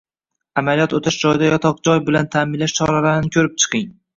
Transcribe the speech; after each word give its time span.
Amaliyot 0.61 0.95
o'tash 0.99 1.17
joyida 1.25 1.51
yotoq 1.51 1.83
joy 1.89 2.01
bilan 2.09 2.33
ta´minlash 2.37 2.77
choralarini 2.81 3.33
ko'rib 3.39 3.57
chiqing. 3.67 3.89